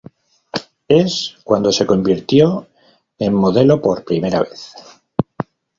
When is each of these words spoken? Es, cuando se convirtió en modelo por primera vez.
Es, 0.87 1.35
cuando 1.43 1.71
se 1.71 1.85
convirtió 1.85 2.65
en 3.19 3.35
modelo 3.35 3.79
por 3.79 4.03
primera 4.03 4.41
vez. 4.41 4.73